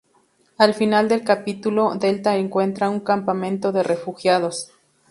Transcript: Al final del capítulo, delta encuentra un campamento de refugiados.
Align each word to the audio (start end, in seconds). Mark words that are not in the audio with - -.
Al 0.57 0.73
final 0.73 1.07
del 1.07 1.23
capítulo, 1.23 1.93
delta 1.93 2.35
encuentra 2.35 2.89
un 2.89 3.01
campamento 3.01 3.71
de 3.71 3.83
refugiados. 3.83 4.71